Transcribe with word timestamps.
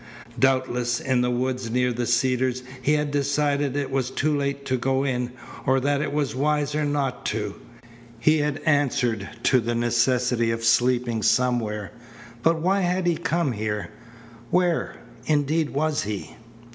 Doubtless 0.39 0.99
in 0.99 1.21
the 1.21 1.29
woods 1.29 1.69
near 1.69 1.93
the 1.93 2.07
Cedars 2.07 2.63
he 2.81 2.93
had 2.93 3.11
decided 3.11 3.75
it 3.77 3.91
was 3.91 4.09
too 4.09 4.35
late 4.35 4.65
to 4.65 4.75
go 4.75 5.03
in, 5.03 5.31
or 5.67 5.79
that 5.79 6.01
it 6.01 6.11
was 6.11 6.33
wiser 6.33 6.83
not 6.83 7.23
to. 7.27 7.53
He 8.17 8.39
had 8.39 8.63
answered 8.65 9.29
to 9.43 9.59
the 9.59 9.75
necessity 9.75 10.49
of 10.49 10.63
sleeping 10.63 11.21
somewhere. 11.21 11.91
But 12.41 12.59
why 12.63 12.79
had 12.81 13.05
he 13.05 13.15
come 13.15 13.51
here? 13.51 13.91
Where, 14.49 14.95
indeed, 15.27 15.69
was 15.69 16.01
he? 16.01 16.35